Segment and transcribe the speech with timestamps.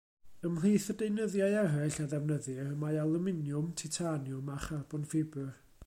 [0.47, 5.51] Ymhlith y deunyddiau eraill a ddefnyddir y mae alwminiwm, titaniwm a charbon ffibr.